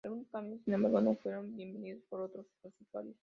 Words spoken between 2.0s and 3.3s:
por todos los usuarios.